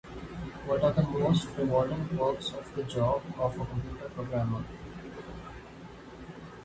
What 0.65 0.81
are 0.81 0.91
the 0.93 1.03
most 1.03 1.47
rewarding 1.59 2.07
perks 2.17 2.49
of 2.53 2.73
the 2.73 2.81
job 2.85 3.21
of 3.37 3.59
a 3.61 3.65
computer 3.67 4.09
programmer? 4.09 4.65